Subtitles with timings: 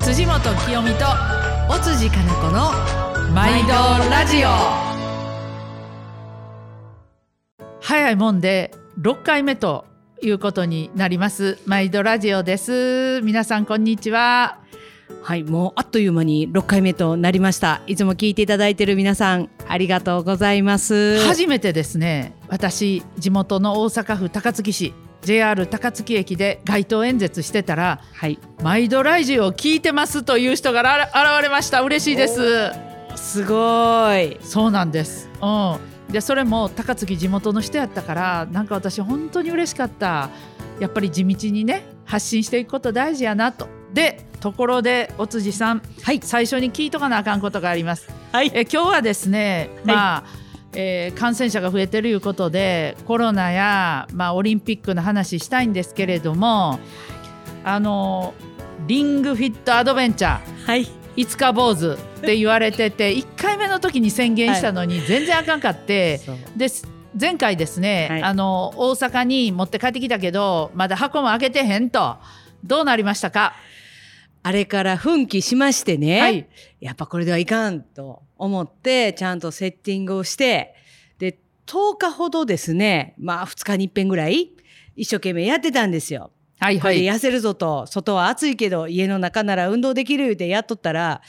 [0.00, 1.04] 辻本清美と
[1.68, 2.72] 尾辻金子の
[3.34, 3.68] 毎度
[4.10, 4.48] ラジオ。
[7.80, 9.84] 早いもんで6回目と
[10.22, 11.58] いうことになります。
[11.66, 13.20] 毎度ラジオです。
[13.22, 14.58] 皆さんこんにちは。
[15.22, 17.82] はい、もうあっという間に6回目となりました。
[17.86, 21.20] いつも聞いていただいている皆さん、ありがとうございます。
[21.26, 22.34] 初めてですね。
[22.48, 34.38] 私地元の大阪府高槻市 JR 高槻駅で街頭演説してたらはい、毎度ラジオを聞いてますという人が現れました嬉しいですすごい。
[34.42, 35.28] そうなんです。
[35.42, 35.78] うん。
[36.12, 40.30] でそれも高槻地元の人やったからなんか私本当に嬉しかった。
[40.80, 43.68] やっぱり地道にね発信していくこと大事やなと。
[43.92, 48.08] でところでお辻さん、はい最初に聞いとかなあかんことがあります。
[48.32, 50.24] はい、え今日はですね、まあ、
[50.72, 56.78] えー感染者が増えてるいうことでコロナや、まあ、オリンピックの話したいんですけれども
[57.64, 58.34] あの
[58.86, 60.86] リングフィットアドベンチャーはい、
[61.16, 66.36] 五日坊主って言われてて 1回目の時に宣言したのに全然あかんかって、そう。
[66.56, 66.88] です
[67.20, 68.22] 前回ですね、はい。
[68.22, 72.18] あの大阪に持って帰ってきたけどまだ箱も開けてへんと
[72.62, 73.54] どうなりましたか、
[74.42, 76.48] あれから奮起しましてね、はい。
[76.80, 80.74] やっぱこれではいかんと思って、ちゃんとセッティングをして、
[81.18, 84.50] で、10日ほどですね、まあ2日に一遍ぐらい、
[84.96, 86.32] 一生懸命やってたんですよ。
[86.58, 87.02] はいはい。
[87.02, 91.22] 痩せるぞと、外は暑いけど家の中なら運動できる言うてやっとったら、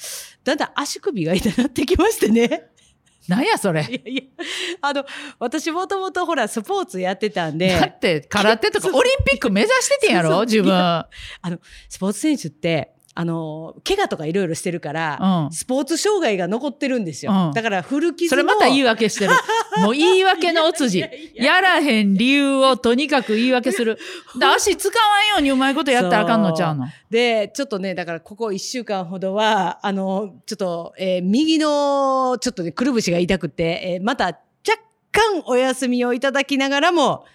[0.43, 2.67] だんだん足首が痛なってきましてね。
[3.27, 3.81] なんやそれ。
[3.81, 4.23] いやいや、
[4.81, 5.05] あの、
[5.39, 10.41] 私もともとほらスポーツやってたんだでっ、て空手とかオリンピック目指しててんやろ？
[10.41, 11.07] 自分、あ
[11.43, 17.31] の、スポーツ選手って、あの、怪我とかいろいろしてるから、うん、スポーツ障害が残ってるんですよ。
[17.33, 17.51] うん。
[17.53, 19.31] だから古傷もそれまた言い訳してる。
[19.83, 21.45] もう言い訳のお辻いやいやいや。
[21.55, 23.97] やらへん理由をとにかく言い訳する。
[24.39, 26.85] で 足使わんようにうまいことやったらあかんのちゃうの？
[27.09, 34.39] で、ちょっとね、だからここ1週間ほどは、あの、ちょっと、えー右の、ちょっとね、くるぶしが痛くて、えーまた若
[35.11, 37.25] 干お休みをいただきながらも、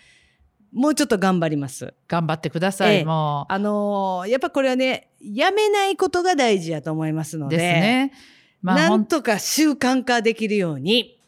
[0.77, 1.95] もうちょっと頑張ります。
[2.07, 8.13] 頑張ってください、ええもうあのーやっぱこれはね、やめないことが大事やと思いますので、ですね。
[8.61, 11.19] まあ、なんとか習慣化できるように、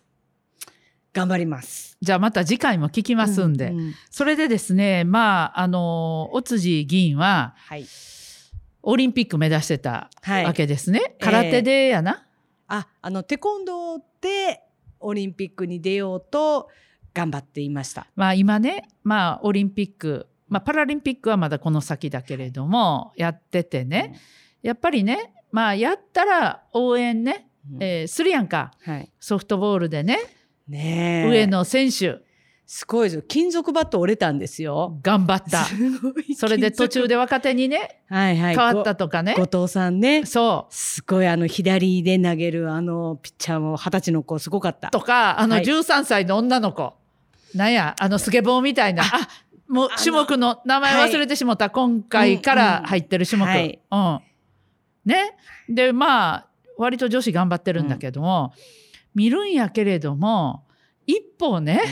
[1.15, 1.97] 頑張ります。
[2.03, 7.87] じゃあまた次回も聞きますんで、ううそれでですねまああの尾辻議員ははい。
[8.83, 12.27] オリンピック目指してたはいわけですね、ええ空手でやな、
[12.69, 14.63] あ、あの、テコンドーで
[15.01, 16.69] オリンピックに出ようと
[17.15, 18.07] 頑張っていました。
[18.17, 24.19] まあ今ねまあオリンピック、まあ、パラリンピックはまだこの先だけれどもやっててね、
[24.63, 29.11] やっぱりねまあやったら応援ね、うんえーするやんかはい。
[29.21, 30.19] ソフトボールでね、
[30.69, 31.31] ねえ。
[31.31, 32.21] 上野選手
[32.71, 33.23] すごいですよ。
[33.23, 34.99] 金属バット折れたんですよ。
[35.03, 35.65] 頑張った
[36.37, 37.09] それで途中で。
[37.09, 38.57] で若手にねはいはい。
[38.57, 40.27] 変わったとかね、ご後藤さんね。
[40.27, 44.91] そうすごいあの左で投げるあのピッチャーも二十歳の子すごかった。
[44.91, 46.93] とかあのはい13歳の女の子、
[47.55, 49.03] なんやあのスケボーみたいな。
[49.05, 49.29] あ
[49.69, 53.79] もう種目の名前忘れてしもた、今回から入ってる種目、うんはい。
[53.91, 54.21] うん。
[55.05, 55.37] ね。
[55.69, 56.47] でまあ
[56.79, 58.55] 割と女子頑張ってるんだけども、
[59.15, 60.65] 見るんやけれども
[61.07, 61.83] 一方ね、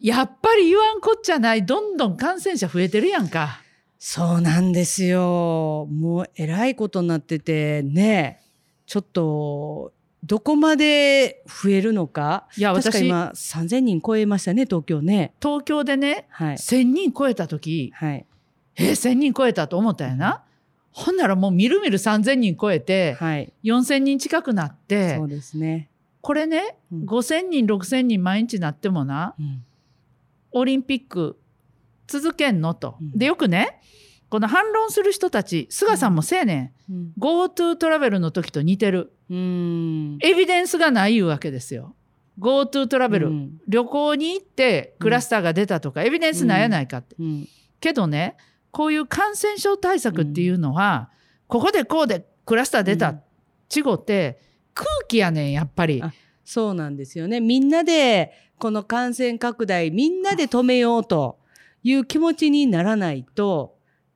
[0.00, 3.60] やっぱり言わんこっちゃないどんどん感染者増えてるやんか。
[3.98, 5.86] そうなんですよ。
[5.92, 8.42] もうえらいことになっててね、
[8.86, 9.92] ちょっと
[10.24, 12.46] どこまで増えるのか。
[12.56, 15.34] いや私確か今3000人超えましたね、東京ね。
[15.42, 16.56] 東京でねはい。
[16.56, 18.26] 1,000人超えた時はい。
[18.76, 20.44] えー、1,000人超えたと思ったんやな。
[20.92, 23.52] ほんならもうみるみる3,000人超えてはい。
[23.64, 25.88] 4,000人近くなってそうですね。
[26.20, 29.64] これねうん5,000人6,000人毎日なってもなうん
[30.52, 31.36] オリンピック
[32.06, 32.74] 続けんの？
[32.74, 32.96] と。
[33.00, 33.80] うんでよくね
[34.28, 37.12] この反論する人たち菅さんもせやねん。
[37.18, 40.18] GoTo トラベルの時と似てるうん。
[40.20, 41.94] エビデンスがないいうわけですよ。
[42.38, 47.16] GoTo トラベル、うん旅行に行ってクラスターが出たとか、エビデンスないやないかって。
[47.18, 47.48] うん。
[47.80, 48.36] けどね
[48.70, 51.10] こういう感染症対策っていうのは、
[51.48, 53.20] ここでこうでクラスター出た、うん
[53.68, 54.38] ちごって
[54.74, 56.02] 空気やねんやっぱり。
[56.02, 56.12] あ
[56.44, 57.40] そうなんですよね。
[57.40, 61.38] みんなでこの感染拡大みんなで止めようと
[61.82, 63.71] いう気持ちにならないと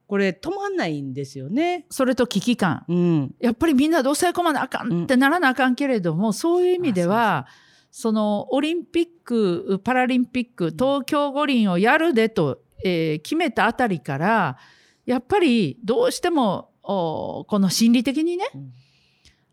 [0.07, 1.85] これ止まんないんですよね。
[1.91, 2.85] それと危機感。
[2.89, 3.35] うん。
[3.41, 7.47] やっぱりみんなで抑え込まなあかんってならなあかんけれども、そういう意味では
[7.91, 14.59] そのオリンピックパラリンピック東京五輪をやるでと、えー決めたあたりから
[15.07, 18.73] やっぱりどうしてもおこの心理的にねうん。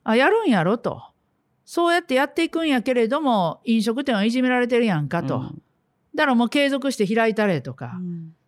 [0.03, 1.01] あやるんやろと。
[1.65, 5.45] そうやってやっていくんやけれども飲食店はいじめられてるやんかと、
[6.13, 7.99] だからもう継続して開いたれとか、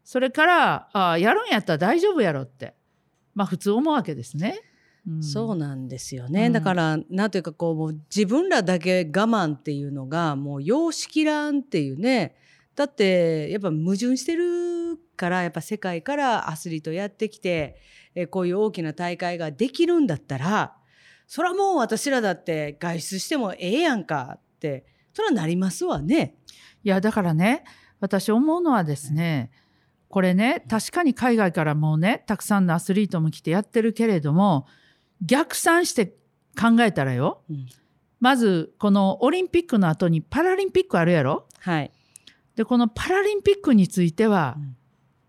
[0.05, 2.75] それからあやるんやったら大丈夫やろって。
[3.33, 4.61] まあ普通思うわけですね。
[5.07, 12.35] うん、そうなんですよね、うん、だからなんていうかこうもう自分らだけ我慢っていうのがもう様式らんっていうね。
[12.75, 17.77] だってやっぱ矛盾してるからやっぱ世界からアスリートやってきて
[18.15, 20.75] えこういう大きな大会ができるんだったら
[21.25, 26.35] それはもう私らだって外出してもええやんかってそれはなりますわね。
[26.83, 27.63] いやだからね
[27.99, 29.51] 私思うのはですね、
[30.07, 34.67] これね確かに海外からもうねたくさんのアスリートも来てやってるけれども
[35.21, 36.15] 逆算して
[36.59, 37.65] 考えたらよ、うん、
[38.19, 41.47] まずこのオリンピックの後にパラリンピックあるやろ？
[41.59, 41.91] はい、
[42.55, 44.57] でこのパラリンピックについては、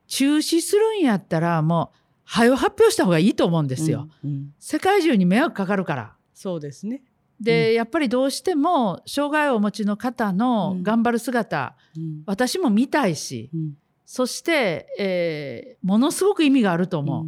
[0.07, 6.15] 中止するんやったらもう早発表した方がいいと思うんですよ、うんうん、世界中に迷惑かかるから。
[6.35, 7.03] そうですね。
[7.41, 13.75] で、うん、やっぱりどうしても障害をお持ちの方の頑張る姿、うん、私も見たいし、うん、
[14.07, 17.27] そして、えー、ものすごく意味があると思う、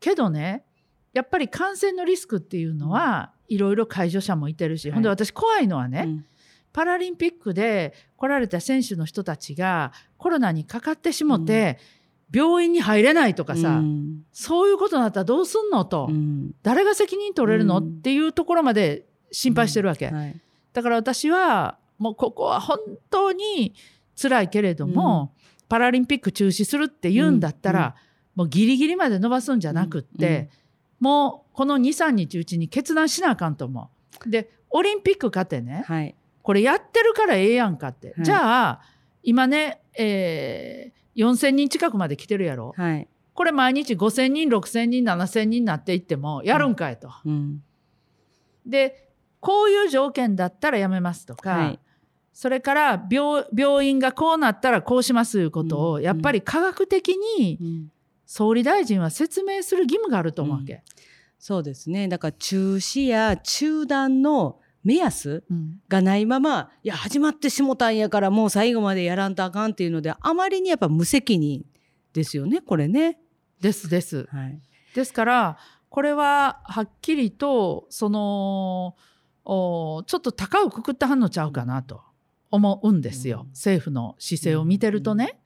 [0.00, 0.64] けどね
[1.14, 6.24] やっぱり感染のリスクっていうのは、いろいろ介助者もいてるし、はい、ほんで私怖いのはね、
[6.72, 11.78] パラリンピックで来られた選手の人たちがコロナにかかってしもて、
[12.34, 20.40] 病院に入れないとかさ、うん、そういうことになったらどうすんのと、うん、誰が責任取れるの、うん、っていうところまで心配してるわけ、はい、
[20.72, 22.78] だから私はもうここは本
[23.10, 23.74] 当に
[24.20, 25.34] 辛いけれども、
[25.72, 27.96] パラリンピック中止するって言うんだったら、
[28.34, 30.50] もうギリギリまで伸ばすんじゃなくって、
[31.00, 33.90] もうこの23日うちに決断しなあかんと思
[34.26, 34.28] う。
[34.28, 38.80] でオリンピック勝てね、はい、これやってるからええやんかって、はい、じゃあ
[39.22, 47.10] 今ね、えー、4,000人近くまで来てるやろ、はい、これ毎日5,000人6,000人7,000人になっていってもやるんかいと。
[47.24, 47.62] うん、
[48.66, 49.08] で
[49.40, 51.80] こういう条件だったらやめますとか、はい、
[52.32, 57.88] それから病病院がこうなったらこうしますということを、やっぱり科学的に
[58.26, 60.72] 総理大臣は説明する義務があると思うわけ。
[60.72, 60.80] うん、
[61.38, 62.08] そうですね。
[62.08, 65.44] だから中止や中断の目安
[65.88, 71.64] がないまま、うん、いや始まってしもたんやからもう最後までやらんとあかんっていうのであまりにやっぱ無責任
[72.12, 73.18] ですよねこれね。
[73.60, 74.26] ですです。
[74.32, 74.60] はい、
[74.94, 75.58] ですから
[75.88, 78.96] これははっきりとその
[79.44, 82.00] おちょっと高をくくってはんのちゃうかなと
[82.52, 85.40] 思うんですよ、うん、政府の姿勢を見てるとね。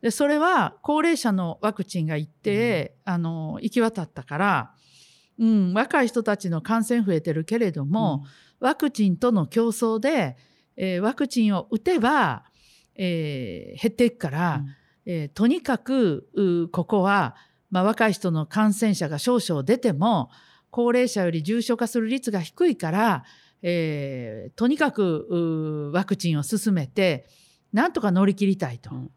[0.00, 4.74] でそれは高齢者のワクチンが行って、あの行き渡ったから、
[5.38, 8.24] うん、若い人たちの感染増えてるけれども、
[8.58, 10.36] ワクチンとの競争で、
[10.76, 12.44] えー、ワクチンを打てば、
[12.96, 14.62] えー、減っていくから、
[15.06, 17.36] うん、えー、とにかくここは、
[17.70, 20.30] まあ、若い人の感染者が少々出ても
[20.70, 23.24] 高齢者より重症化する率が低いから、
[23.62, 27.26] えー、とにかくワクチンを進めて
[27.72, 28.90] なんとか乗り切りたいと。
[28.92, 29.10] うん、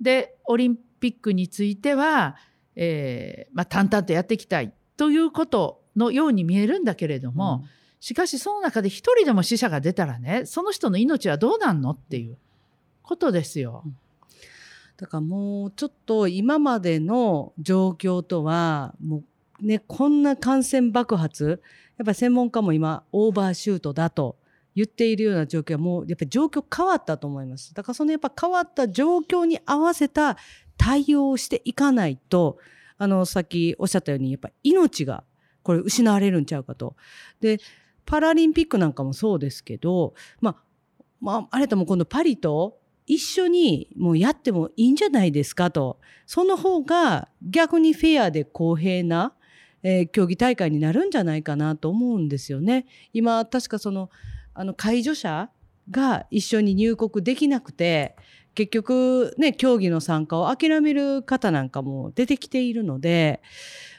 [0.00, 2.36] でオリンピックについては、
[2.74, 7.68] えーまあ、淡々とやっていきたいということのように見えるんだけれども、うん
[8.00, 12.38] しかしその中で一人でも死者が出たらねその人の命はどうなんのっていう
[13.02, 13.84] ことですよ。
[14.96, 19.24] だからもうちょっと今までの状況とはもう
[19.60, 21.62] ねこんな感染爆発
[21.96, 24.36] やっぱ専門家も今オーバーシュートだと
[24.74, 27.74] 言っているような状況はもうやっぱり状況変わったと思います。
[27.74, 30.36] だからそのやっぱ変わった状況に合わせた
[30.76, 32.58] 対応をしていかないと
[32.96, 35.24] あのさっきおっしゃったようにやっぱ命が
[35.62, 36.94] これ失われるんちゃうかと。
[37.40, 37.58] で
[38.06, 40.56] パラリンピックなんかもそうですけど、まあ、
[41.20, 45.98] まあ、あれとも今度パリと一緒にもうやってもいいんじゃないですかと。
[46.24, 49.34] その方が逆にフェアで公平な、
[49.82, 52.86] えー、競技大会になるんじゃないかなと思うんですよね。
[53.12, 54.10] 今、確かその、
[54.54, 55.50] あの、介助者
[55.90, 58.16] が一緒に入国できなくて、
[58.54, 63.40] 結局ね、競技の参加を諦める方なんかも出てきているので、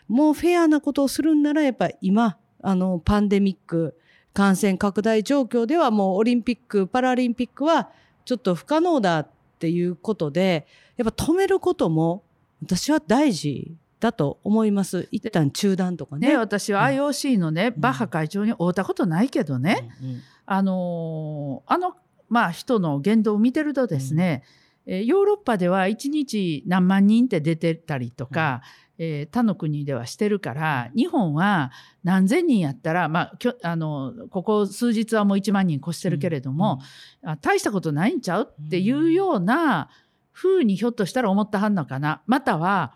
[0.08, 3.98] もうフェアなことをするんならやっぱ今、あの、パンデミック、
[4.34, 7.90] 感染拡大状況ではもうオリンピック、パラリンピックは
[8.26, 10.68] ちょっと不可能だっていうことで、
[10.98, 12.24] やっぱ止めることも
[12.62, 15.08] 私は大事だと思います。
[15.12, 16.30] 一旦中断とかね。
[16.30, 21.96] ね私は IOC のね、うん、バッハ会長に会うたことないけどね、うんうん、あのあの、
[22.30, 24.44] まあ、人の言動を見てるとですね、
[24.88, 28.62] うん、えヨーロッパでは1日何万人って出てたりとか、
[28.98, 31.72] えー、他の国ではしてるから日本は
[32.04, 36.80] 何千人やったら、まあ、きょあのここ数日はもう1万人越してるけれども、
[37.24, 39.90] うんうん、大したことないんちゃうっていうような
[40.32, 42.22] ふうにひょっとしたら思ったはんのかな。
[42.26, 42.94] または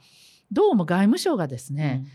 [0.54, 2.12] どうも外務省がですね、うん、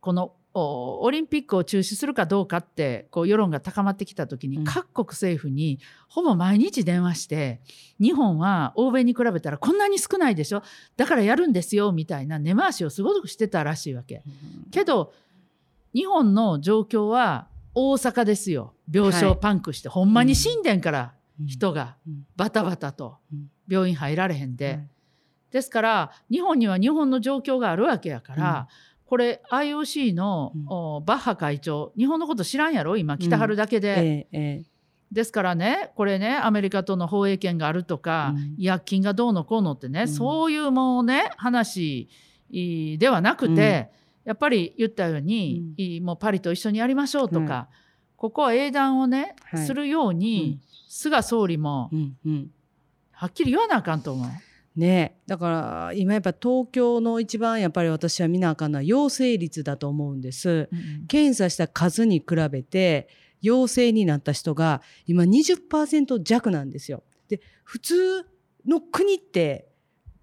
[0.00, 4.64] このオリンピックを中止するかどうかってこう世論が高まってきた時に、うん。
[4.64, 5.78] 各国政府に
[6.08, 7.60] ほぼ毎日電話して
[8.00, 10.62] 日本は欧米に比べたらこんなに少ないでしょ
[10.96, 14.22] だからやるんですよみたいな根回しをすごくしてたらしいわけ。
[14.70, 15.12] けど
[15.94, 18.74] 日本の状況は大阪ですよ。
[18.92, 21.14] 病床パンクして、ほんまに死んでんから、
[21.46, 22.26] 人がうん。
[22.36, 23.50] バタバタとうん。
[23.68, 24.80] 病院入られへんで。
[25.50, 28.68] はいですから日本には日本の状況があるわけやから、
[29.04, 30.66] これ IOC の、うん。
[30.68, 32.96] おバッハ会長日本のこと知らんやろ？
[32.96, 34.64] 今来たはるだけで、ええええ。
[35.10, 38.54] ですからねこれねアメリカとの放映権があるとか、うん。
[38.58, 40.08] 医薬品がどうのこうのってね、うん。
[40.08, 42.08] そういうもうね話
[42.48, 43.90] いではなくて、
[44.24, 47.66] やっぱり言ったように、いもうパリと一緒にやりましょうとか、
[48.16, 49.66] ここは英断をね、はい。
[49.66, 52.16] するように、菅総理もうん。
[52.24, 52.50] うん。
[53.10, 54.28] はっきり言わなあかんと思う。
[54.80, 60.68] ねだから今やっぱ東京の一番やっぱり私は見なあかんのは陽性率だと思うんです。
[60.72, 63.08] うん検査した数に比べて
[63.42, 67.02] 陽性になった人が今20%弱なんですよ。
[67.28, 68.26] で普通
[68.66, 69.70] の国って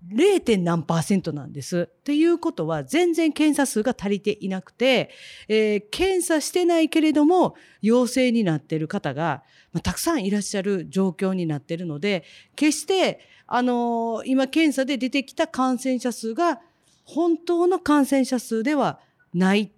[0.10, 0.58] 0.
[0.64, 1.90] 何パーセントなんです。
[1.92, 5.10] っていうことは全然検査数が足りていなくて、
[5.48, 12.24] えー検査してないけれども陽性になっている方が、まあ、たくさんいらっしゃる状況になっているので
[12.56, 16.60] 決して、あのー今検査で出てきた感染者数が
[17.06, 19.00] 本当の感染者数では
[19.34, 19.72] ない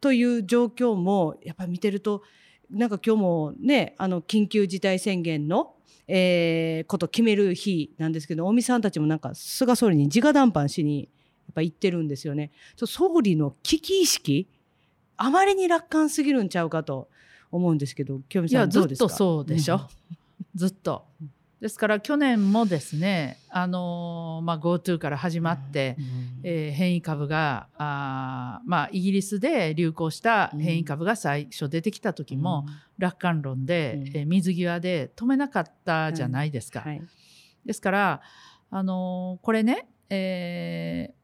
[0.00, 2.22] という状況もやっぱり見てると
[2.70, 5.74] なんか今日もねあの緊急事態宣言の、
[6.08, 11.04] えーこと決める日なんですけど尾身さんたちもなんか菅総理に直談判しにや
[11.52, 12.50] っぱ行ってるんですよね。
[12.76, 14.48] 総理の危機意識
[15.18, 17.08] あまりに楽観すぎるんちゃうかと
[17.50, 19.08] 思うんですけど清美さんどうですか？
[19.08, 19.86] とそうでしょ、
[20.54, 21.04] ずっと。
[21.62, 26.04] ですから去年もですね、あのーまあ、GoTo から始まって、うん。
[26.42, 32.66] えー変異株があー、まあ、イギリスで流行した変異株が最初出てきた時も、
[32.98, 34.08] 楽観論で、うん。
[34.08, 36.80] えー水際で止めなかったじゃないですか。
[36.80, 37.02] はい。
[37.64, 38.22] ですから、
[38.70, 41.14] あのーこれね、えー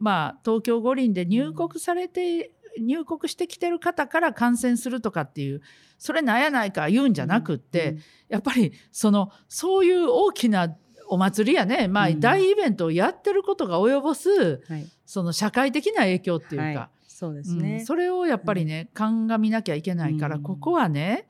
[0.00, 2.50] まあ、東京五輪で入国されて、
[2.80, 5.62] 入国してきてる方から感染するとかっていう
[5.98, 7.96] それなんやないか言うんじゃなくって、
[8.28, 10.76] やっぱりそのそういう大きな
[11.08, 12.20] お祭りやね、まあ、うん。
[12.20, 14.60] 大イベントをやってることが及ぼす
[15.04, 16.96] その社会的な影響っていうか、はい。
[17.06, 17.86] そうですうねん。
[17.86, 20.42] それをやっぱりね、鑑みなきゃいけないから、うん。
[20.42, 21.26] ここはね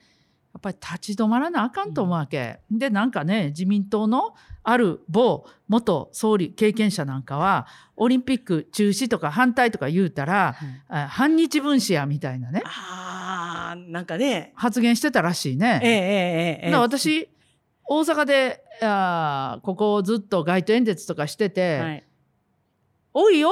[0.53, 2.59] やっぱり立ち止まらなあかんと思うわけ。
[2.71, 4.33] でなんかね自民党の
[4.63, 11.03] ある某元総理経験者なんかはオリンピック中止とか反対とか言うたら、はい。
[11.03, 12.63] あ反日分子やみたいなね
[13.71, 14.53] あーなんかね。
[14.55, 15.79] 発言してたらしいね。
[15.83, 17.29] ええええええ私
[17.85, 22.03] 大阪であーここずっと街頭演説とかしてて、はい。
[23.13, 23.51] おいよ。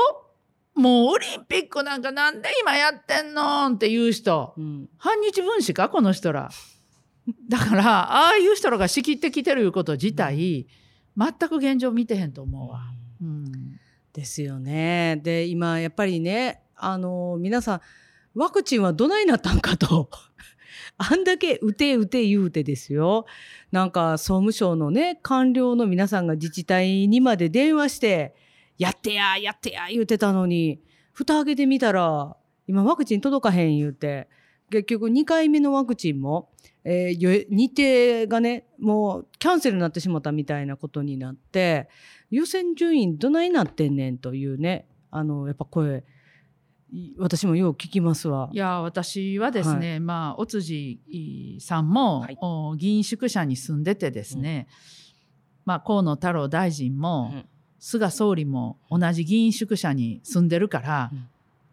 [0.76, 4.54] もうオリンピックなんかなんで今やってんのって言う人。
[4.58, 4.90] うん。
[4.98, 5.90] 反日分子か？
[5.90, 6.50] この人ら。
[7.50, 10.68] だからああいう人らが仕切ってきてるいうこと自体
[11.18, 12.82] 全く現状見てへんと思うわ。
[13.22, 13.80] うん。
[14.14, 15.20] ですよね。
[15.24, 17.82] で今やっぱりねあの皆さん
[18.36, 20.10] ワクチンはどないなったんかと。
[20.98, 23.26] あんだけ打て打て言うてですよ。
[23.72, 28.36] なんか総務省のね官僚の皆さんが自治体にまで電話して
[28.78, 30.82] やってややってや言うてたのに
[31.14, 32.36] 蓋開けてみたら
[32.68, 34.28] 今ワクチン届かへん言うて
[34.70, 36.50] 結局2回目のワクチンも、
[36.84, 41.90] えー日程がねもうキャンセルになってしまったみたいなことになって
[42.30, 46.04] 優先順位どないなってんねんというねあのやっぱ声
[47.18, 48.50] 私もよう聞きますわ。
[48.52, 48.58] い。
[48.58, 52.38] や私はですね、まあ尾辻さんも、はい。
[52.42, 54.68] お議員宿舎に住んでてですね、
[55.66, 57.46] まあ河野太郎大臣も、うん。
[57.80, 61.28] 菅総理も同じ議員宿舎に住んでるから、うん。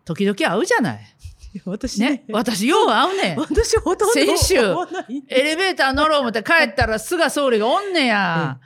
[0.05, 1.01] 時々会うじゃない。
[1.67, 3.37] 私ね、私よう会うねん。
[3.41, 4.55] 私ほとんど先週
[5.29, 8.59] エレベーター乗ろう思って帰ったら菅総理がおんねや。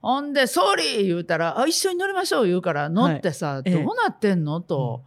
[0.00, 3.74] ほんで、総理言うたら、あ、一緒に乗りましょう言うから乗ってさ、ええ。
[3.74, 4.62] どうなってんの？
[4.62, 5.04] と。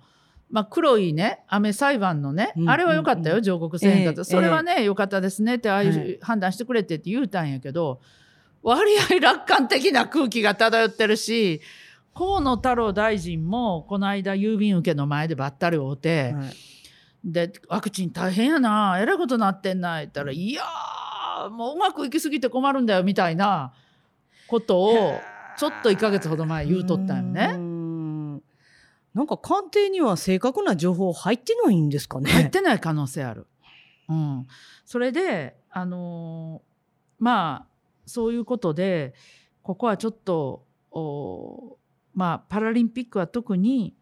[0.53, 4.21] まあ、黒いね、雨裁判のね、うんあれは良かったよ、うん上告せえへんかった。
[4.21, 6.11] ええそれはね、良かったですねって、ああいはい。
[6.11, 7.99] う判断してくれてって言うたんやけど、
[8.61, 11.59] 割合楽観的な空気が漂ってるし、
[12.13, 16.53] 河野太郎大臣も、この間郵便受けの前でばったり会うて、はい。
[17.25, 23.71] でワクチン大変やなえらいことなってんな言ったらいやーもううまくいきすぎて困るんだよみたいな
[24.47, 25.19] ことを
[25.57, 27.72] ちょっと1ヶ月ほど前言うとったんよね。
[29.15, 32.29] んなんか官邸には正確な情報入ってないんですかね？
[32.31, 33.47] 入ってない可能性ある。
[34.09, 34.47] うん、
[34.85, 36.73] それであのー
[37.19, 37.67] まあ
[38.05, 39.13] そういうことで
[39.61, 41.77] ここはちょっとお
[42.13, 43.95] まあパラリンピックは特に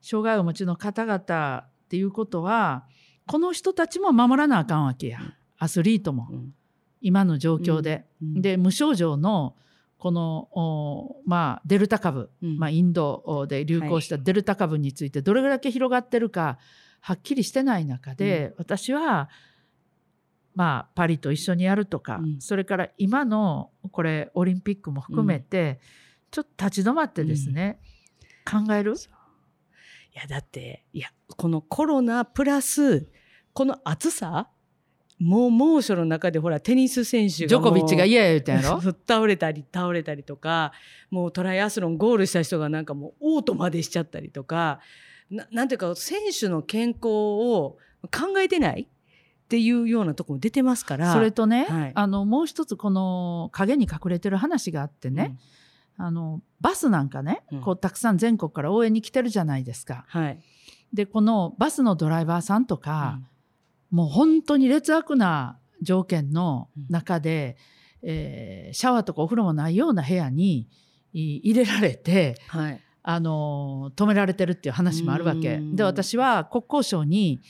[0.00, 2.84] 障害をお持ちの方々っていうことは
[3.26, 5.34] この人たちも守らなあかんわけや、うん。
[5.58, 6.54] アスリートも、うん。
[7.00, 8.06] 今の状況で。
[8.22, 8.42] うん。
[8.42, 9.54] で無症状の
[9.98, 12.58] このおまあ、デルタ株、うん。
[12.58, 16.58] まあ、インドで流行したデルタ株についてどれだけ広がってるか
[17.00, 19.28] はっきりしてない中で、私は、
[20.54, 22.40] まあ、パリと一緒にやるとか、うん。
[22.40, 25.80] それから今のこれオリンピックも含めて、
[26.30, 27.80] ちょっと立ち止まってですね、
[28.44, 28.94] 考える？
[28.94, 28.96] い
[30.14, 33.08] やだっていやこのコロナプラス
[33.52, 34.48] この暑さ
[35.20, 38.80] もう猛暑の中でほらテニス選手がジョコビッチがい嫌や言うたんやろ？
[39.06, 40.72] 倒れたり倒れたりとか
[41.10, 44.80] もうトライアスロンゴールした人がなんかもう嘔吐までしちゃったりとか
[45.30, 47.78] ななんていうか選手の健康を
[48.12, 51.92] 考えてないっていうようなところも出てますからそれとね、はい。
[51.94, 55.36] あのもう一つこの影に隠れてる話があってね、
[55.96, 57.60] あのバスなんかね、うん。
[57.62, 60.04] こうたくさん全国から応援に来てるじゃないですか。
[60.14, 60.40] うんはい。
[60.92, 63.20] でこのバスのドライバーさんとか、
[63.90, 67.56] もう本当に劣悪な条件の中で、
[68.02, 70.68] えーシャワーとかお風呂もないような部屋に
[71.12, 72.80] い入れられて、はい。
[73.02, 75.54] あの止められてるっていう話もあるわけ。
[75.54, 75.76] うん。
[75.76, 77.40] で私は国交省に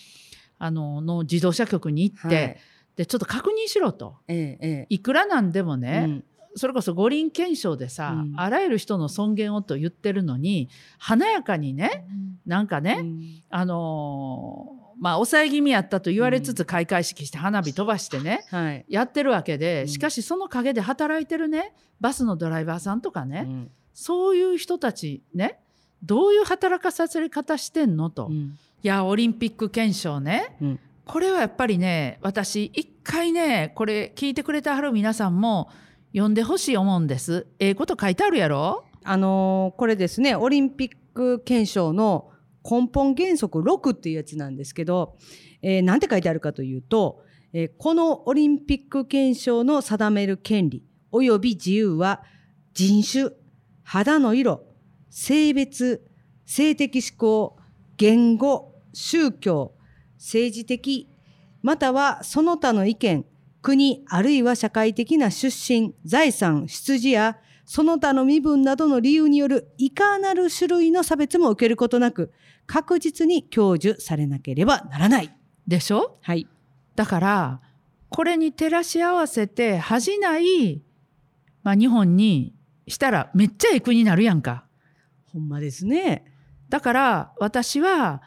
[0.59, 2.57] あのの自動車局に行って、はい。
[2.97, 4.19] でちょっと確認しろと。
[4.29, 4.87] ええええ。
[4.89, 6.25] いくらなんでもね、うん。
[6.55, 8.35] それこそ五輪憲章でさ、うん。
[8.37, 10.69] あらゆる人の尊厳をと言ってるのに
[10.99, 12.07] 華やかにね
[12.47, 13.43] なんかね、うん。
[13.51, 18.85] あのーまあ抑え気味やったと言われつつ開会式して花火飛ばしてねはい。
[18.89, 19.89] やってるわけで、うん。
[19.89, 23.71] しかしその陰で働いてるねバスのドライバーさんとかね、うん。
[23.95, 25.61] そういう人たちね
[26.03, 28.59] どういう働かさせ方してんのと、いうん。
[28.83, 30.81] やオリンピック憲章ねうん。
[31.07, 35.71] これはやっぱりね私一回ねこれ聞いてくれてはる皆さんも
[36.13, 37.47] 読んでほしい思うんです。
[37.59, 38.85] ええこと書いてあるやろ？
[39.05, 42.31] あのーこれですねオリンピック憲章の
[42.69, 45.17] 根本原則6っていうやつなんですけど、
[45.63, 47.23] えーなんて書いてあるかというと、
[47.53, 52.23] えーこのオリンピック憲章の定める権利及び自由は
[52.75, 53.31] 人種
[53.83, 54.67] 肌の色
[55.09, 56.07] 性別
[56.45, 57.57] 性的指向
[57.97, 59.75] 言語宗教
[60.19, 61.09] 政治的
[61.63, 63.25] またはその他の意見
[63.63, 67.39] 国あるいは社会的な出身財産出自や
[67.71, 72.33] その他の身分などの理由によるいかなる種類の差別も受けることなく
[72.67, 75.31] 確実に享受されなければならない。
[75.67, 76.17] でしょ？
[76.23, 76.47] はい。
[76.97, 77.61] だから
[78.09, 80.81] これに照らし合わせて恥じない、
[81.63, 82.55] まあ、日本に
[82.87, 84.65] したらめっちゃええ国になるやんか。
[85.31, 86.25] ほんまですね。
[86.71, 88.23] だから私は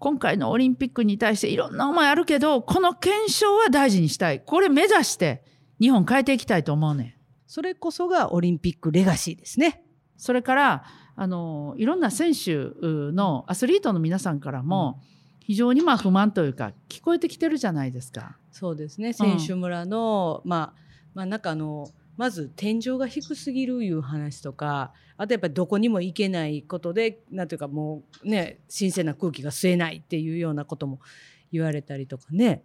[0.00, 5.44] 今回のオリンピックに対していろんな思いあるけどこの検証は大事にしたいこれ目指して
[5.80, 7.21] 日本変えていきたいと思うねん。
[7.52, 9.84] それこそがオリンピックレガシーですね。
[10.16, 10.84] それから
[11.14, 15.02] あのいろんな選手のアスリートの皆さんからも
[15.40, 18.38] 非常にまあ不満というか聞こえてきてるじゃないですか。
[18.52, 19.12] そうですね。
[19.12, 20.80] 選手村の、まあ、
[21.12, 31.00] まあなんかあの、まず天井が低すぎるいう話とか、あとやっぱりどこにも行けないことで、なんていうかもうね、新鮮な空気が吸えないっていうようなことも
[31.52, 32.64] 言われたりとかね。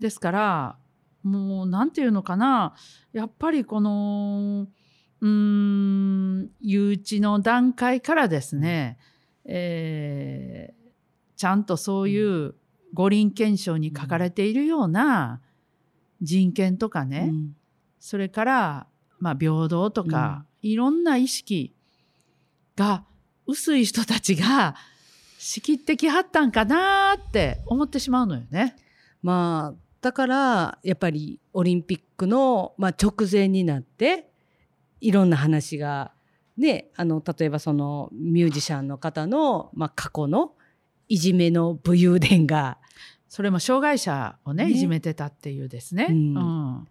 [0.00, 0.78] ですから
[1.26, 2.74] もうなんていうのかな。
[3.12, 4.66] やっぱりこの
[5.20, 8.98] うーん誘致の段階からですね、
[9.44, 10.86] えー
[11.36, 12.54] ちゃんとそういう
[12.94, 15.42] 五輪憲章に書かれているような
[16.22, 17.56] 人権とかね、うん。
[18.00, 18.86] それから、
[19.18, 21.74] まあ、平等とか、いろんな意識
[22.74, 23.04] が
[23.46, 24.76] 薄い人たちが
[25.38, 28.76] 仕切ってきはったんかなって思ってしまうのよね。
[29.22, 34.30] まあ、だから、やっぱりオリンピックの、まあ、直前になって、
[35.00, 36.12] いろんな話が、
[36.56, 40.52] ね、あの、例えばそのミュージシャンの方の、まあ、過去の
[41.08, 42.78] いじめの武勇伝が、
[43.28, 46.06] それも障害者をねねいじめてたっていうですね。
[46.08, 46.40] うんう
[46.82, 46.88] ん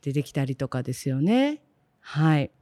[0.00, 1.60] 出てきたりとかですよね。
[2.00, 2.52] はい。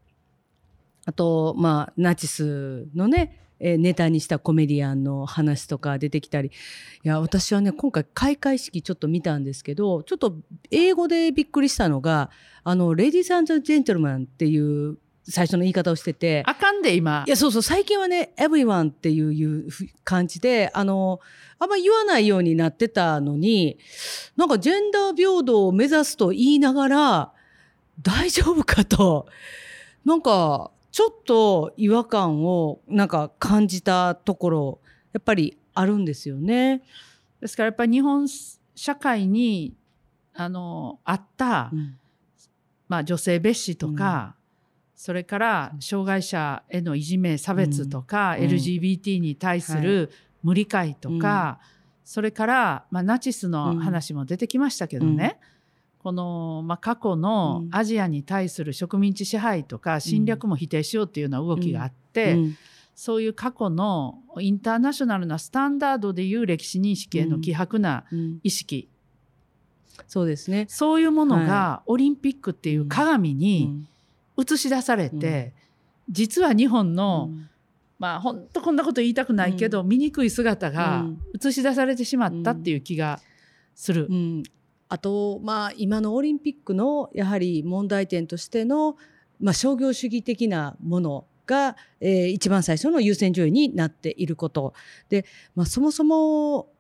[1.05, 6.49] あと、まあ、ナチスのね、えーネタにしたコメディアンの話とか出てきたり。
[6.49, 10.37] いや、私はね、今回開会式ちょっと見たんですけど、ちょっと
[10.71, 12.31] 英語でびっくりしたのが、
[12.65, 17.25] あの、レディースジェントルマンっていう最初の言い方をしてて、あかんで今。
[17.27, 19.69] いや、そうそう、最近はね、everyone っていう
[20.05, 21.21] 感じで、あの、
[21.59, 23.79] あんま言わないようになってたのに、
[24.37, 27.33] なんかジェンダー平等を目指すと言いながら、
[28.03, 29.27] 大丈夫かと、
[30.05, 34.81] なんか、ちょっと違和感をなんか感じたところ、
[35.13, 36.83] やっぱりあるんですよね。
[37.41, 38.29] ですからやっぱり日本
[38.75, 39.75] 社会に
[40.35, 41.97] あのあった、うん。
[42.89, 44.35] まあ、女性蔑視とか、
[44.97, 48.45] それから障害者へのいじめ差別とか、うん。
[48.47, 50.11] LGBT に対する
[50.43, 51.61] 無理解とか、
[52.05, 55.39] それから、まあ、ナチスの話も出てきましたけどね、
[56.03, 62.57] この、まあ、過去のアジアに対する植民地支配とか侵略も否定しようっていうような動きがあって、うん。
[62.95, 68.41] そういう過去のインターナショナルなスタンダードでいう歴史認識への希薄なうん。
[68.43, 68.89] 意識、
[70.07, 70.67] そうですね。
[70.69, 73.89] そういうものがオリンピックっていう鏡うにん。
[74.39, 75.53] 映し出されて、
[76.09, 77.31] 実は日本の、
[77.99, 81.19] まあ本当こんなこと言いたくないけど、醜い姿がうん。
[81.43, 83.21] 映し出されてしまったっていう気が
[83.75, 84.09] する。
[84.91, 88.97] あと、まあ、今のオリンピックのやはり問題点としての、
[89.41, 94.75] まあ、商業主義的なものが、えー一番最初の優先順位になっていること
[95.09, 95.25] で、
[95.55, 96.73] まあ、そもそも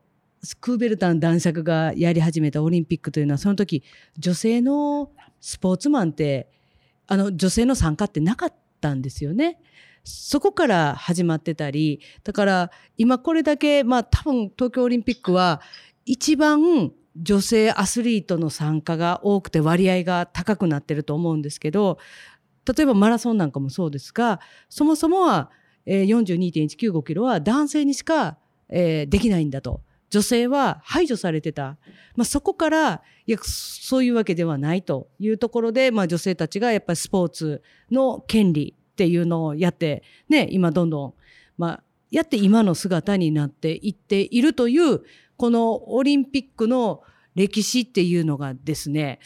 [0.42, 3.84] スクーベルタン男爵がやり始めたオリンピックというのはその時
[4.18, 6.50] 女性のスポーツマンって
[7.06, 9.60] あの女性の参加ってなかったんですよね。
[10.02, 15.60] そこから始まってたりだから今これだけまあ多分東京オリンピックは
[16.06, 21.98] 一番女性アスリートの参加が多くて割合が高くなってると思うんですけど
[22.76, 25.50] 例えばマラソンなんかもそうですがそもそもは、
[25.86, 29.82] 42.195キロは男性にしか、できないんだと。
[30.10, 31.78] 女性は排除されてた、
[32.16, 41.14] まあ、そこからいやそういうわけではないというところで、まあ、女性たちがやっぱりスポーツの権利っていうのをやって、ね、今どんどん、
[41.56, 45.02] まあ、やって今の姿になっていっているという
[45.36, 47.02] このオリンピックの
[47.34, 49.20] 歴史っていうのがですね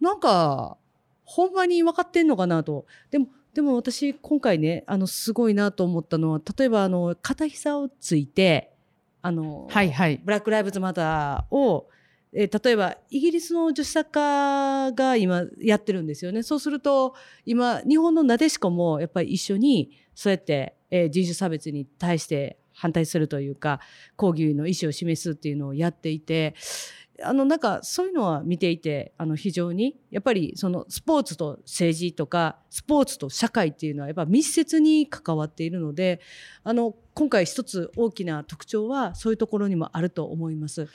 [0.00, 0.76] なんか
[1.24, 2.86] ほんまに分かってんのかなと。
[3.10, 8.72] でもでも私今回ねあのすごいなと思ったのは例えばあの片膝をついて
[9.22, 10.20] あの、はいはい。
[10.24, 11.88] ブラック・ライブズ・マターを、
[12.32, 16.42] えー例えばイギリスの女子サッカーが今やってるんですよね。
[16.42, 17.14] そうすると
[17.44, 23.80] 今日本のなでしこもやっぱり一緒にそうやって、えー人種差別に対して反対するというか
[24.16, 26.54] 抗議の意思を示すっていうのをやっていて
[27.20, 36.20] あのなんかそういうのは見ていてあの非常にやっぱりそのスポーツと政治とかスポーツと社会っていうのはやっぱ密接に関わっているので
[36.62, 40.88] あの今回一つ大きな特徴はそういうところにもあると思います。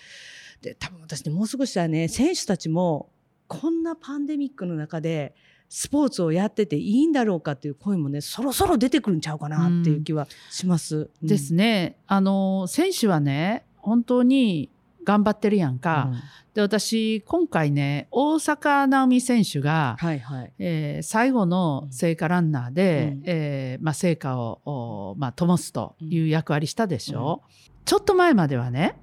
[0.63, 3.11] で多分私ねもう少ししたらね選手たちも
[3.47, 5.35] こんなパンデミックの中で
[5.69, 11.09] スポーツをやってていいんだろうかっていう声もねそろそろ出てくるんちゃうかなっていう気はします。
[11.21, 11.97] うんですね。
[12.07, 14.69] あの選手はね本当に
[15.03, 16.09] 頑張ってるやんか。
[16.11, 16.19] うん
[16.53, 20.53] で私今回ね大坂なおみ選手が、はいはい。
[20.59, 27.41] えー最後の聖火ランナーで、うんえーまあ、聖火を、おまあ、灯すという役割したでしょ、
[27.85, 28.99] ちょっと前まではね、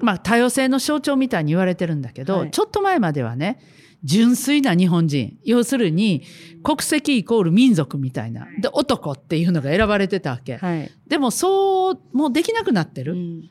[0.00, 2.50] まあ、多様性の象徴みたいに言われてるんだけど、はい。
[2.50, 3.60] ちょっと前まではね
[4.02, 6.24] 純粋な日本人要するに
[6.62, 10.90] 国籍イコール民族みたいなで男っていうのが選ばれてたわけ、はい。
[11.06, 13.50] でもそうもうできなくなってる、うん。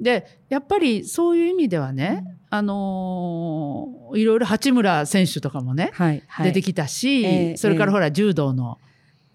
[0.00, 6.22] でやっぱりそういう意味ではね、あのーいろいろ八村選手とかもね、はい。
[6.28, 6.46] はい。
[6.46, 8.78] 出てきたし、ええそれからほら柔道の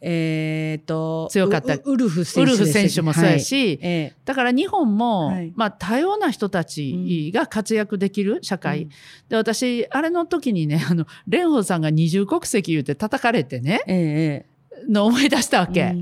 [0.06, 1.76] えっ、と強かった。
[1.76, 3.40] ウウルフウ選手もそうやはい。
[3.40, 4.16] し、ええ。
[4.26, 5.54] だから日本も、はい。
[5.56, 8.90] まあ、多様な人たちが活躍できる社会、うん。
[9.30, 14.46] で私あれの時にねあの蓮舫さんが二重国籍言って叩かれてねええ
[14.82, 15.96] えの思い出したわえけ。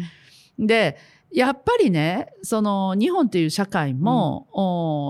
[0.58, 0.98] で
[1.32, 4.48] やっぱりねその日本という社会も、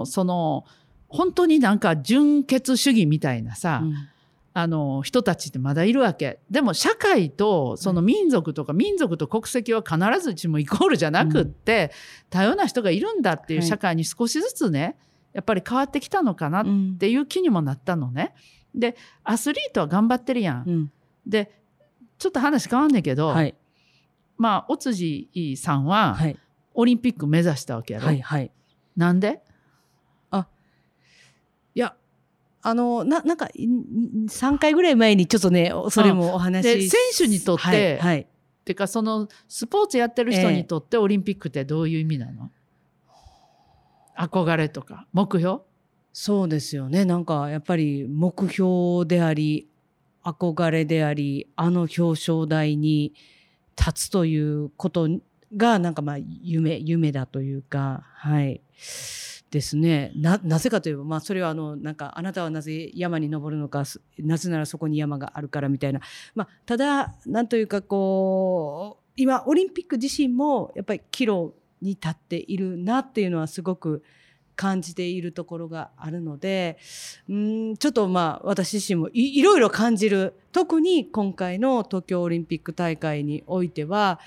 [0.01, 0.65] おその
[1.07, 3.93] 本当になんか純血主義みたいなさ、うん
[4.53, 6.41] あの人たちってまだいるわけ。
[6.49, 11.91] でも社会とその民族とか、民族と国籍は必ずしもイコールじゃなくって、
[12.29, 13.69] 多様な人がいるんだっていうはい。
[13.69, 14.97] 社会に少しずつね
[15.31, 16.97] やっぱり変わってきたのかなっうん。
[16.97, 18.33] ていう気にもなったのね。
[18.75, 20.63] でアスリートは頑張ってるやん。
[20.67, 20.91] うん。
[21.25, 21.51] で
[22.17, 23.55] ちょっと話変わんねんけど、はい。
[24.37, 26.37] まあ尾辻さんははい。
[26.73, 28.07] オリンピック目指したわけやろ。
[28.07, 28.51] はいはい。
[28.97, 29.41] なんで？
[31.73, 31.95] いや
[32.61, 38.27] あのななんかい3回ぐらい前にちょっとねそれもお話しで選手にとってはいはい。
[38.63, 42.51] てかそのスポーツやってる人にとってオリンピックってどういう意味なの、
[44.15, 45.61] 憧れとか目標？
[46.13, 47.03] そうですよね。
[47.03, 49.67] なんかやっぱり目標であり
[50.23, 53.13] 憧れでありあの表彰台に
[53.75, 55.09] 立つということ
[55.57, 58.61] がなんかまあ夢夢だというかはい
[59.51, 60.11] ですね。
[60.15, 63.83] なぜかといえばまあそれはあのなんかあなたはなぜ山に登るのか
[64.17, 65.99] なぜならそこに山があるからみたいな、
[66.33, 74.03] まあ、ただなんというかこう今オリンピック自身もやっぱり岐路に立っているなっていうのはすごく
[74.55, 76.77] 感じているところがあるので
[77.27, 84.21] うんちょっとまあ私自身もいいろいろ感じる特に今回の東京オリンピック大会においては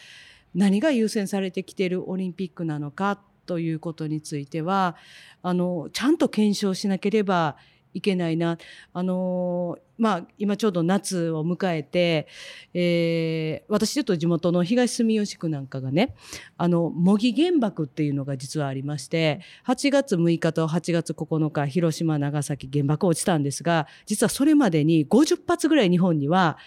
[0.54, 4.96] 何が優先されてきているオリンピックなのかということについては
[5.42, 7.56] あのちゃんと検証しなければ
[7.94, 8.58] いけないな。
[8.92, 12.26] あのまあ、今ちょうど夏を迎えて、
[12.74, 16.16] えー、私ちょっと地元の東住吉区なんかがね
[16.58, 26.58] あの模擬原爆っていうのが実はありまして8月6日と8月9日広島長崎原爆落ちたんですが実はそれまでに50発ぐらい日本には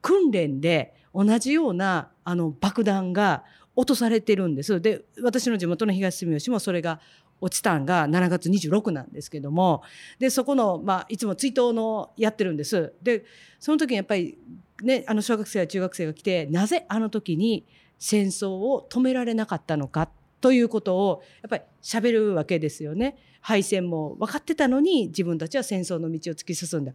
[0.00, 3.42] 訓練で同じようなあの爆弾が
[3.76, 4.80] 落とされてるんです。
[4.80, 7.00] で私の地元の東住吉もそれが
[7.40, 9.82] 落ちたんが7月26なんですけども
[10.18, 12.94] でそこの、まあ、いつも追悼のやってるんです。
[13.02, 13.24] で
[13.60, 14.38] その時にやっぱり、
[14.82, 17.66] ね、あの小学生や中学生が来てなぜあの時に
[17.98, 20.08] 戦争を止められなかったのか
[20.40, 23.16] ということをやっぱり喋るわけですよね。
[23.42, 26.92] 敗戦も分かってたのに自分たちは戦争の道を突き進んだ。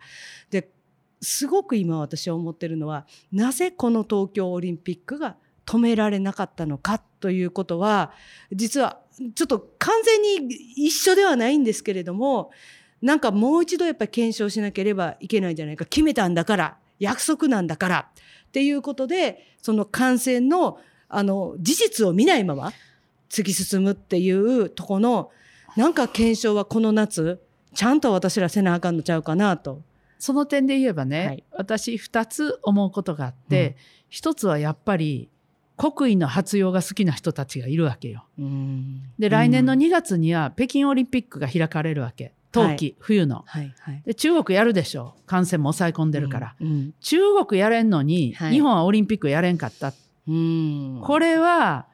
[0.49, 0.69] で
[1.21, 8.11] すごく今私は思ってるのはなぜこの東京オリンピックが止められなかったのかということは
[8.51, 8.99] 実は
[9.35, 10.53] ちょっと完全に
[10.87, 12.51] 一緒ではないんですけれども
[13.01, 18.07] なんかもう一度やっぱり検証しなければいけないんじゃないか決めたんだから約束なんだから
[18.47, 20.79] っていうことでその感染の
[21.13, 22.71] あの事実を見ないまま
[23.29, 25.29] 突き進むっていうとこの
[25.75, 27.41] なんか検証はこの夏
[27.73, 29.81] ちゃんと私らせなあかんのちゃうかなと。
[30.19, 35.30] その点で言えばね、はい、私2つ思うことがあって、うん、1つはやっぱり
[35.81, 38.27] 国威の発揚が好きな人たちがいるわけよ。
[39.17, 42.33] で来年の2月には北京オリンピックが開かれるわけ。
[42.51, 45.15] 冬季、はい、冬の、はいはい、で中国やるでしょ。
[45.17, 51.87] う感染も抑え込んでるから、うんうん、中国やれんのに、日本はオリンピックやれんかった、これは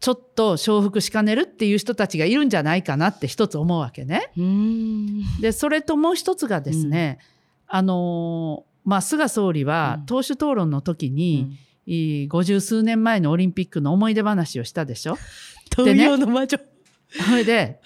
[0.00, 4.30] ちょっと承服しかねるっていう人たちがいるんじゃないかなって一つ思うわけね。
[5.40, 7.18] でそれともう一つがですね、
[7.70, 15.16] うん、あのまあ、菅総理は党首討論の時に、五十数年前のオリンピックの思い出話をしたでしょ？
[15.74, 16.58] 東洋の魔女。
[17.10, 17.80] それで、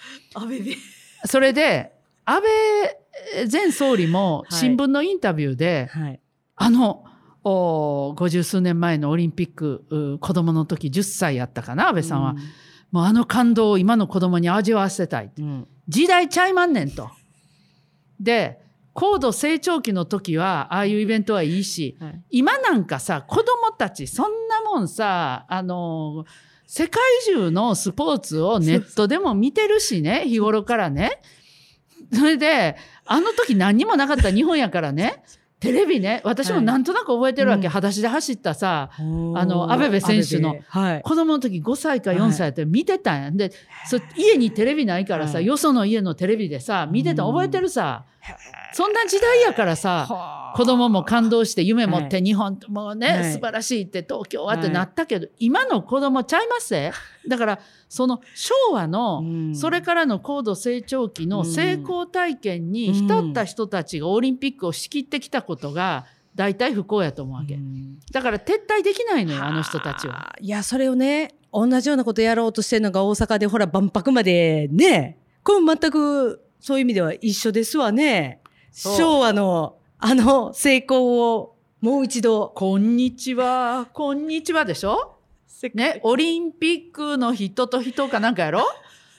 [1.25, 1.93] それで、
[2.25, 6.03] 安倍前総理も新聞のインタビューで、はい。
[6.03, 6.19] はい、
[6.55, 7.03] あの、
[7.43, 12.37] 五十数年前のオリンピック子供の時10歳やったかな安倍さんは、うん、
[12.91, 17.09] もうあの感動を今の子供に味わわせたい、うん、時代ちゃいまんねんと。
[18.19, 18.59] で
[18.99, 26.25] 高度成長期の時はああいうイベントはいいし、はい、今なんかさ子供たちそんなもんさあの
[26.65, 31.21] 世界中のスポーツをネットでも見てるしね日頃からね。
[32.11, 35.21] それであの時何にもなかった日本やからね
[35.59, 39.03] テレビね私もなんとなく覚えてるわけ、はい、裸足で走ったさ、う。
[39.03, 43.51] ん、あの阿部部選手の、はい、子供の時5歳か4歳って見てたんや、で
[43.85, 48.05] そ家にテレビないからさ、よその家のテレビでさ見てた覚えてるさ。
[48.73, 56.73] そんな時代やからさ子供も感動して夢持って日本もね、はい、素晴らしいって東京はってなったけど、はい、今の子供ちゃいます？
[57.27, 57.59] だから
[57.89, 67.57] その昭和の、それからの高度成長期の成功体験に浸った人たちがオリンピックを仕切ってきたことが大体不幸やと思うわけ、
[68.11, 70.35] だから撤退できないのよあの人たちは。
[70.39, 78.41] いやそれをね同じようなことやろうとしてるのが大阪でほら万博までねこれも全くそういう意味では一緒ですわね。
[78.71, 82.51] 昭和のあの成功をもう一度。
[82.55, 85.17] こんにちは、こんにちはでしょ？
[85.73, 88.63] ね、オリンピックの人と人かなんかやろ？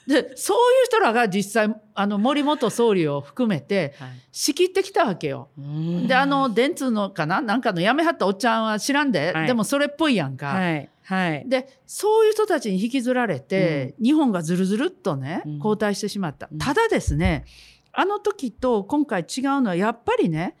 [0.07, 3.93] でそういう人らが実際あの森元総理を含めて
[4.31, 5.49] 仕切ってきたわけよ。
[5.57, 7.41] はい、であの電通のかな？
[7.41, 10.47] なんかのやめはったおっちゃんは知らんで、はい、でもそれっぽいやんか。
[10.47, 16.47] はいはい、でそういう人たちに引きずられて、うん、日本がずるずるっとね後退してしまった。
[16.51, 17.45] うん、ただですね
[17.91, 20.55] あの時と今回違うのはやっぱりね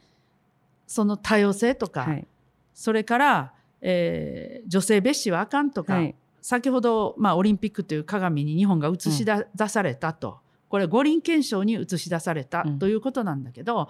[0.87, 2.27] その多様性とか、はい、
[2.73, 10.39] それから、えー、女性蔑視はあかんとか、はい、先ほど、まあ、オリンピックという鏡に日本が映し出,、されたと。
[10.69, 13.87] これ五輪憲章に映し出されたということなんだけど、うん、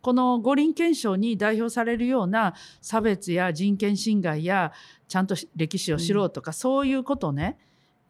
[0.00, 4.72] この五輪憲章に代表されるような差別や人権侵害や
[5.08, 7.58] ちゃんと歴史を知ろうとか、うん、そういうことね、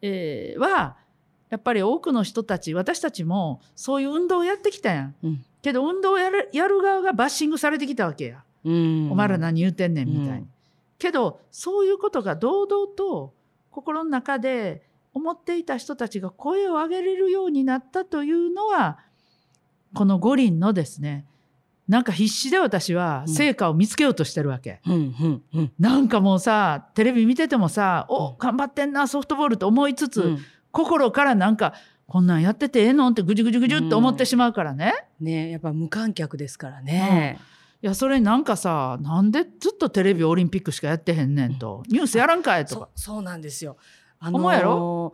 [0.01, 0.97] えー、は
[1.49, 10.49] やっぱり多くの人たち私たちもそういう運動をやってきたやん、うん、けど運動をやるやる側がバッシングされてきたわけや、うん、お前ら何言うてんねんみたいに、うん、
[10.99, 13.33] けどそういうことが堂々と
[13.71, 18.99] 心の中で思っていた人たちが声を上げれるようになったというのは
[19.93, 21.25] この五輪のですね
[21.87, 30.37] なんか必死で私は成果を見つけようとしてるわけ、うんうんうん、なんかもうさテレビ見ててもさ「お頑張ってんなソフトボール」と思いつつ、
[30.71, 31.73] 心からなんか
[32.07, 34.93] こんなんやっててええのってぐじゅぐじゅぐじゅって思ってしまうからね。
[35.19, 37.39] うん、ねやっぱ無観客ですからね。
[37.81, 42.89] うん、いやそれなんかさなんでずっとテレビオリンピックしかやってへんねんと、ニュースやらんかいとか。
[42.95, 43.75] そうなんですよ。
[44.23, 45.13] あの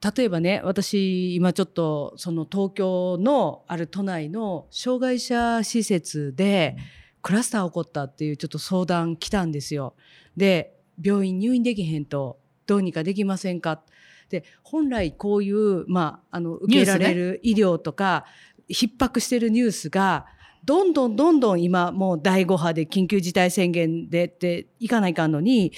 [0.00, 6.76] ー、例えばね私今ちょっとその東京のある都内の障害者施設で
[7.20, 9.94] クラスター起こったっていうちょっと相談来たんですよ。
[10.36, 13.82] で病院入院できへんとどうにかできませんか？
[14.30, 18.24] で本来こういう、まあ、あの受けられる医療とか、
[18.58, 20.26] ね、逼迫してるニュースが
[20.66, 25.72] どんどんどんどん今もう第5波で緊急事態宣言でっていかないかんのに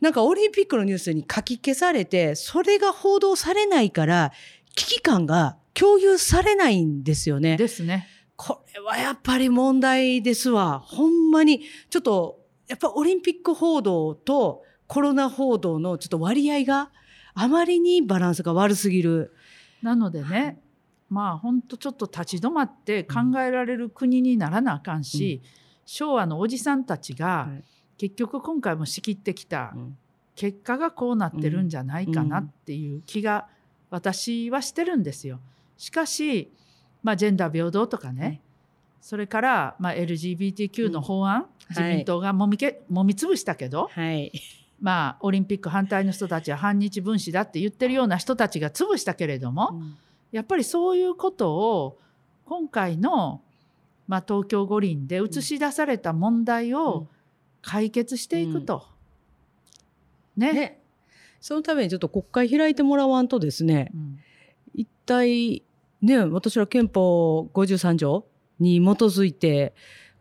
[0.00, 4.32] なんかオリンピックのニュースに書き消されてそれが報道されないから
[4.74, 7.56] 危機感が共有されないんですよね。
[7.56, 8.08] ですね。
[8.36, 10.80] これはやっぱり問題ですわ。
[10.80, 16.90] ほんまにちょっとやっぱオリンピック報道とコロナ報道のちょっと割合が
[17.34, 19.34] あまりにバランスが悪すぎる。
[19.82, 20.61] なのでね、
[21.12, 25.48] まあ本当ちょっと立ち止まって考えられる国にならなあかんし、うん、
[25.84, 27.50] 昭和のおじさんたちが
[27.98, 29.74] 結局今回も仕切ってきた
[30.36, 33.46] 結果がこうなってるんじゃないかなっていう気が
[33.90, 35.38] 私はしてるんですよ。
[35.76, 36.50] しかし、
[37.02, 38.40] まあ、ジェンダー平等とかね、
[39.02, 44.32] それから、まあ、LGBTQ の法案、うん、自民党がもみけ、もみ潰したけど、はい、
[44.80, 49.96] まあ、オリンピック反対の人たちは反日分子だって言ってるような人たちが潰したけれども、うん
[50.32, 51.98] やっぱりそういうことを
[52.46, 53.42] 今回の、
[54.08, 57.06] まあ、東京五輪で映し出された問題を
[57.60, 58.86] 解決していくと。
[60.36, 60.42] うん。
[60.42, 60.82] うん、ね、ね、
[61.40, 64.18] そのためにちょっと国会開いてもらわんとですね、うん、
[64.74, 65.62] 一体
[66.00, 68.24] ね私は憲法53条
[68.58, 69.74] に基づいて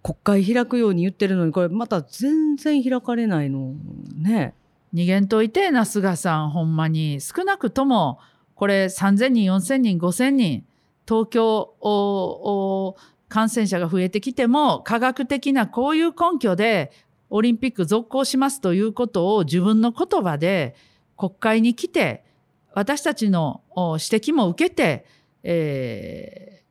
[0.03, 3.75] 国会開くように言ってるのにこれまた全然開かれないの
[4.17, 4.55] ね。
[4.93, 7.21] 逃げんといてな菅さんほんまに。
[7.21, 8.19] 少なくとも
[8.61, 10.67] これ3000人、4000人、5000人、
[11.07, 12.95] 東京
[13.27, 16.91] 感染者が増えてきても、科学的なこういう根拠で
[17.31, 20.75] オリンピック続行しますということを自分の言葉で
[21.17, 22.23] 国会に来て、
[22.75, 25.07] 私たちの指摘も受けて、
[25.41, 26.61] え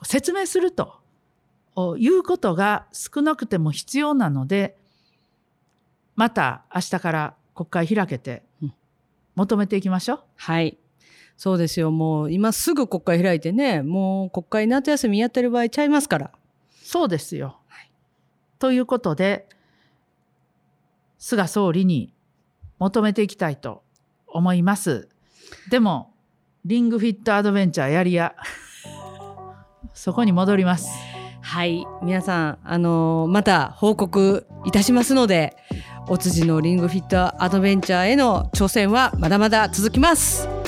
[0.00, 0.98] ー、説明すると
[1.98, 4.76] いうことが少なくても必要なので、
[6.16, 8.42] また明日から国会開けて
[9.36, 10.20] 求めていきましょう。
[10.34, 10.81] はい。
[11.36, 11.90] そうですよ。
[11.90, 16.30] もう今すぐ国会開いてね、もう国会夏休みやってる場合ちゃいますから。
[16.84, 17.58] そうですよ。
[17.68, 17.90] はい、
[18.58, 19.48] ということで、
[21.18, 22.12] 菅総理に
[22.78, 23.82] 求めていきたいと
[24.26, 25.08] 思います。
[25.70, 26.12] でも、
[26.64, 28.34] リングフィットアドベンチャーやりや、
[29.94, 30.90] そこに戻ります。
[31.40, 31.86] はい。
[32.02, 35.56] 皆さん、あのー、また報告いたしますので、
[36.08, 40.61] お辻のリングフィットアドベンチャーへの挑戦はまだまだ続きます。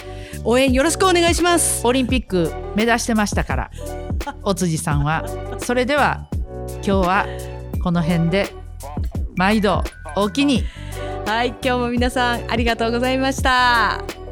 [0.44, 1.86] 応援よろしくお願いします。
[1.86, 3.70] オリンピック目指してましたから
[4.42, 5.24] お辻さんは。
[5.58, 6.28] それでは
[6.76, 7.26] 今日は
[7.82, 8.48] この辺で
[9.36, 9.82] 毎度
[10.16, 10.64] おおきに。
[11.26, 14.23] はい今日も皆さんありがとうございました